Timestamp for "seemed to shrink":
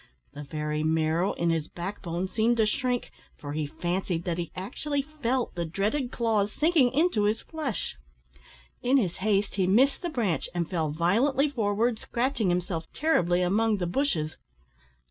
2.27-3.11